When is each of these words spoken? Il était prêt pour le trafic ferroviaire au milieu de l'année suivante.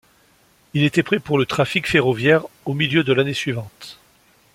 Il 0.73 0.81
était 0.83 1.03
prêt 1.03 1.19
pour 1.19 1.37
le 1.37 1.45
trafic 1.45 1.87
ferroviaire 1.87 2.45
au 2.65 2.73
milieu 2.73 3.03
de 3.03 3.13
l'année 3.13 3.35
suivante. 3.35 3.99